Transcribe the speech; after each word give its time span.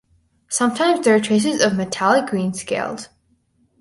Sometimes 0.47 1.05
there 1.05 1.13
are 1.13 1.19
traces 1.19 1.61
of 1.61 1.75
metallic 1.75 2.25
green 2.27 2.55
scales. 2.55 3.09